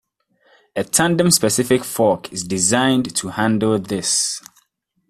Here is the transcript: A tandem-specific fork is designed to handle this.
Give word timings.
A 0.75 0.83
tandem-specific 0.83 1.83
fork 1.83 2.33
is 2.33 2.43
designed 2.43 3.15
to 3.17 3.27
handle 3.27 3.77
this. 3.77 4.41